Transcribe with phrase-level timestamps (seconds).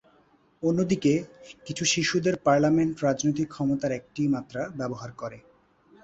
[0.63, 1.13] অন্যদিকে,
[1.65, 5.37] কিছু শিশুদের পার্লামেন্ট রাজনৈতিক ক্ষমতার একটি মাত্রা ব্যবহার করে।